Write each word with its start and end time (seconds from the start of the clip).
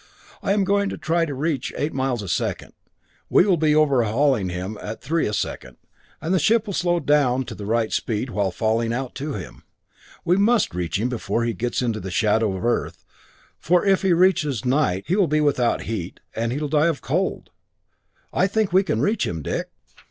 I 0.41 0.53
am 0.53 0.63
going 0.63 0.89
to 0.89 0.97
try 0.97 1.25
to 1.25 1.33
reach 1.35 1.71
eight 1.77 1.93
miles 1.93 2.23
a 2.23 2.27
second. 2.27 2.73
We 3.29 3.45
will 3.45 3.55
be 3.55 3.75
overhauling 3.75 4.49
him 4.49 4.79
at 4.81 4.99
three 4.99 5.27
a 5.27 5.31
second, 5.33 5.77
and 6.19 6.33
the 6.33 6.39
ship 6.39 6.65
will 6.65 6.73
slow 6.73 6.99
down 6.99 7.43
to 7.45 7.53
the 7.53 7.67
right 7.67 7.93
speed 7.93 8.31
while 8.31 8.49
falling 8.49 8.93
out 8.93 9.13
to 9.17 9.33
him. 9.33 9.61
We 10.25 10.37
must 10.37 10.73
reach 10.73 10.97
him 10.97 11.07
before 11.07 11.43
he 11.43 11.53
gets 11.53 11.83
into 11.83 11.99
the 11.99 12.09
shadow 12.09 12.55
of 12.55 12.63
the 12.63 12.67
Earth, 12.67 13.05
though, 13.05 13.57
for 13.59 13.85
if 13.85 14.01
he 14.01 14.11
reaches 14.11 14.65
'night' 14.65 15.03
he 15.05 15.15
will 15.15 15.27
be 15.27 15.39
without 15.39 15.81
heat, 15.83 16.19
and 16.35 16.51
he'll 16.51 16.67
die 16.67 16.87
of 16.87 17.03
cold. 17.03 17.51
I 18.33 18.47
think 18.47 18.73
we 18.73 18.81
can 18.81 19.01
reach 19.01 19.27
him, 19.27 19.43
Dick!" 19.43 19.69